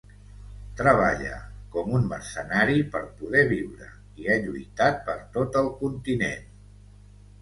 [0.77, 1.33] Treballa
[1.75, 3.91] com un mercenari per poder viure
[4.23, 6.53] i ha lluitat per tot el continent.